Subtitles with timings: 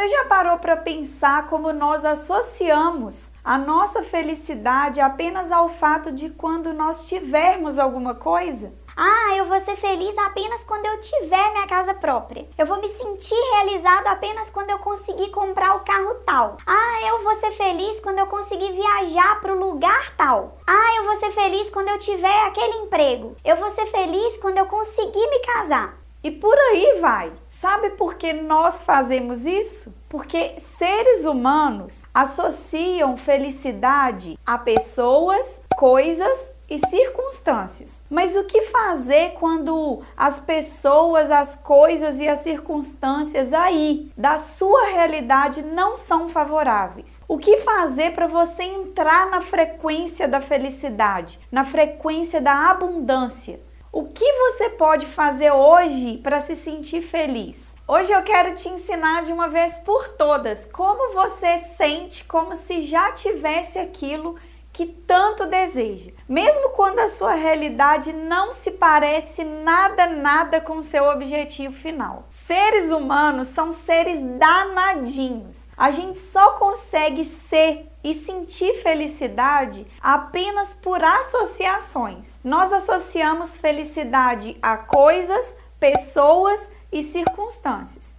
[0.00, 6.30] Você já parou para pensar como nós associamos a nossa felicidade apenas ao fato de
[6.30, 8.72] quando nós tivermos alguma coisa?
[8.96, 12.48] Ah, eu vou ser feliz apenas quando eu tiver minha casa própria.
[12.56, 16.56] Eu vou me sentir realizado apenas quando eu conseguir comprar o carro tal.
[16.66, 20.56] Ah, eu vou ser feliz quando eu conseguir viajar para o lugar tal.
[20.66, 23.36] Ah, eu vou ser feliz quando eu tiver aquele emprego.
[23.44, 25.99] Eu vou ser feliz quando eu conseguir me casar.
[26.22, 27.32] E por aí vai.
[27.48, 29.92] Sabe por que nós fazemos isso?
[30.08, 37.90] Porque seres humanos associam felicidade a pessoas, coisas e circunstâncias.
[38.08, 44.86] Mas o que fazer quando as pessoas, as coisas e as circunstâncias aí da sua
[44.86, 47.18] realidade não são favoráveis?
[47.26, 53.58] O que fazer para você entrar na frequência da felicidade, na frequência da abundância?
[53.92, 57.74] O que você pode fazer hoje para se sentir feliz?
[57.88, 62.82] Hoje eu quero te ensinar de uma vez por todas como você sente como se
[62.82, 64.36] já tivesse aquilo
[64.72, 71.06] que tanto deseja, mesmo quando a sua realidade não se parece nada nada com seu
[71.06, 72.26] objetivo final.
[72.30, 75.68] Seres humanos são seres danadinhos.
[75.80, 82.38] A gente só consegue ser e sentir felicidade apenas por associações.
[82.44, 88.14] Nós associamos felicidade a coisas, pessoas e circunstâncias.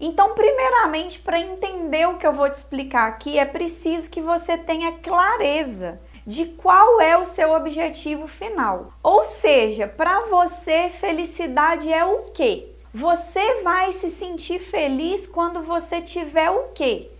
[0.00, 4.56] Então, primeiramente, para entender o que eu vou te explicar aqui, é preciso que você
[4.56, 8.94] tenha clareza de qual é o seu objetivo final.
[9.02, 12.73] Ou seja, para você, felicidade é o quê?
[12.96, 17.10] Você vai se sentir feliz quando você tiver o quê?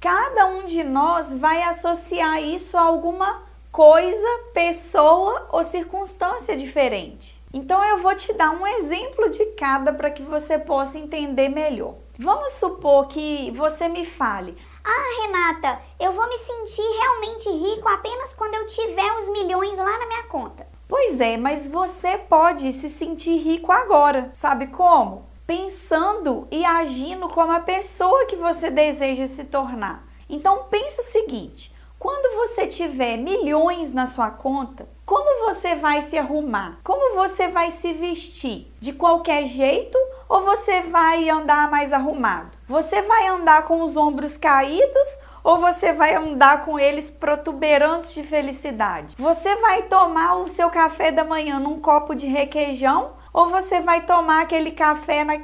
[0.00, 7.42] Cada um de nós vai associar isso a alguma coisa, pessoa ou circunstância diferente.
[7.52, 11.96] Então eu vou te dar um exemplo de cada para que você possa entender melhor.
[12.16, 18.32] Vamos supor que você me fale: Ah, Renata, eu vou me sentir realmente rico apenas
[18.34, 20.73] quando eu tiver os milhões lá na minha conta.
[20.88, 24.30] Pois é, mas você pode se sentir rico agora.
[24.34, 25.34] Sabe como?
[25.46, 30.04] pensando e agindo como a pessoa que você deseja se tornar.
[30.28, 36.16] Então pense o seguinte: quando você tiver milhões na sua conta, como você vai se
[36.16, 36.78] arrumar?
[36.82, 38.72] Como você vai se vestir?
[38.80, 42.56] De qualquer jeito ou você vai andar mais arrumado?
[42.66, 45.08] Você vai andar com os ombros caídos
[45.44, 49.14] ou você vai andar com eles protuberantes de felicidade?
[49.18, 54.00] Você vai tomar o seu café da manhã num copo de requeijão ou você vai
[54.00, 55.38] tomar aquele café na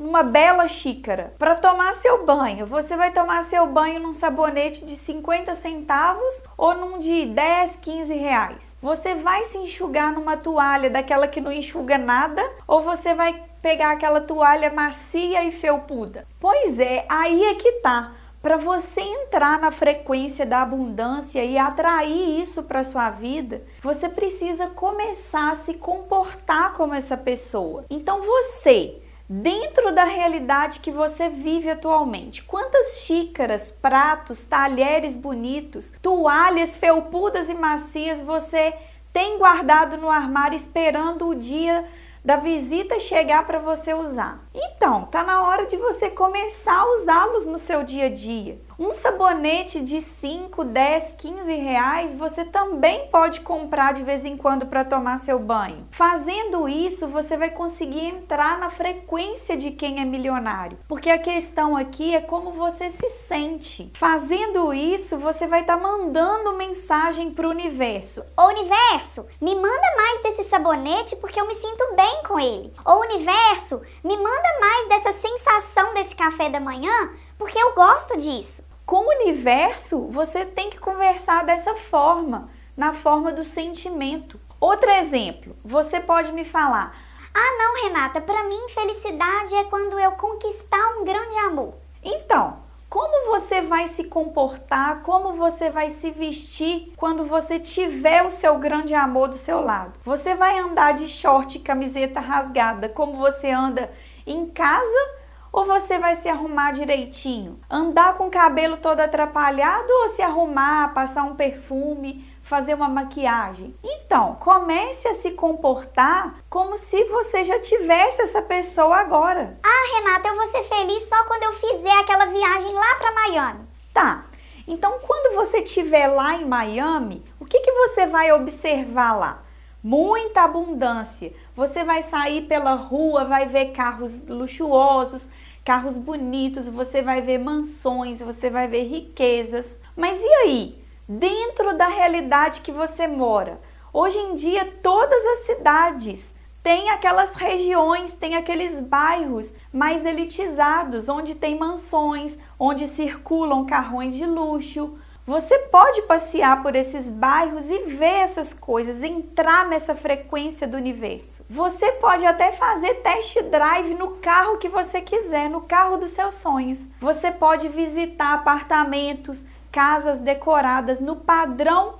[0.00, 1.34] uma bela xícara.
[1.38, 6.74] Para tomar seu banho, você vai tomar seu banho num sabonete de 50 centavos ou
[6.74, 8.76] num de 10, 15 reais.
[8.80, 13.90] Você vai se enxugar numa toalha daquela que não enxuga nada ou você vai pegar
[13.90, 16.26] aquela toalha macia e felpuda?
[16.40, 18.12] Pois é, aí é que tá.
[18.42, 24.66] Para você entrar na frequência da abundância e atrair isso para sua vida, você precisa
[24.66, 27.84] começar a se comportar como essa pessoa.
[27.90, 36.78] Então você, dentro da realidade que você vive atualmente, quantas xícaras, pratos, talheres bonitos, toalhas
[36.78, 38.72] felpudas e macias você
[39.12, 41.84] tem guardado no armário esperando o dia
[42.24, 44.44] da visita chegar para você usar.
[44.54, 48.60] Então, tá na hora de você começar a usá-los no seu dia a dia.
[48.82, 54.64] Um sabonete de 5, 10, 15 reais você também pode comprar de vez em quando
[54.64, 55.86] para tomar seu banho.
[55.90, 61.76] Fazendo isso, você vai conseguir entrar na frequência de quem é milionário, porque a questão
[61.76, 63.92] aqui é como você se sente.
[63.96, 68.24] Fazendo isso, você vai estar tá mandando mensagem para o universo.
[68.34, 72.72] O universo, me manda mais desse sabonete porque eu me sinto bem com ele.
[72.86, 78.59] O universo, me manda mais dessa sensação desse café da manhã porque eu gosto disso
[78.90, 84.40] com o universo, você tem que conversar dessa forma, na forma do sentimento.
[84.58, 86.92] Outro exemplo, você pode me falar:
[87.32, 91.74] "Ah, não, Renata, para mim felicidade é quando eu conquistar um grande amor".
[92.02, 92.56] Então,
[92.88, 98.58] como você vai se comportar, como você vai se vestir quando você tiver o seu
[98.58, 100.00] grande amor do seu lado?
[100.04, 103.88] Você vai andar de short e camiseta rasgada como você anda
[104.26, 105.19] em casa
[105.52, 107.60] Ou você vai se arrumar direitinho?
[107.68, 113.74] Andar com o cabelo todo atrapalhado ou se arrumar, passar um perfume, fazer uma maquiagem?
[113.82, 119.58] Então, comece a se comportar como se você já tivesse essa pessoa agora.
[119.62, 123.68] Ah, Renata, eu vou ser feliz só quando eu fizer aquela viagem lá para Miami.
[123.92, 124.24] Tá.
[124.66, 129.42] Então, quando você estiver lá em Miami, o que, que você vai observar lá?
[129.82, 131.32] Muita abundância.
[131.56, 135.28] Você vai sair pela rua, vai ver carros luxuosos,
[135.64, 139.78] carros bonitos, você vai ver mansões, você vai ver riquezas.
[139.96, 140.84] Mas e aí?
[141.08, 143.58] Dentro da realidade que você mora,
[143.92, 151.34] hoje em dia todas as cidades tem aquelas regiões, tem aqueles bairros mais elitizados, onde
[151.34, 154.98] tem mansões, onde circulam carrões de luxo.
[155.30, 161.44] Você pode passear por esses bairros e ver essas coisas, entrar nessa frequência do universo.
[161.48, 166.34] Você pode até fazer test drive no carro que você quiser, no carro dos seus
[166.34, 166.84] sonhos.
[167.00, 171.94] Você pode visitar apartamentos, casas decoradas no padrão